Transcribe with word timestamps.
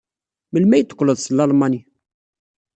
Melmi 0.51 0.73
ay 0.75 0.83
d-teqqleḍ 0.83 1.17
seg 1.19 1.33
Lalman? 1.37 1.73